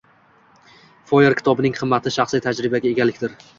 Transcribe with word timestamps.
Foyer 1.11 1.19
kitobining 1.43 1.77
qimmati 1.77 2.17
shaxsiy 2.17 2.45
tajribaga 2.49 2.93
egalikdir 2.97 3.41